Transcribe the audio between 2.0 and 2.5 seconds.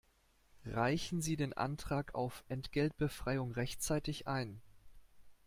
auf